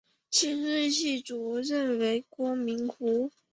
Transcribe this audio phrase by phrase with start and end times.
[0.31, 3.29] 现任系主任为郭明湖。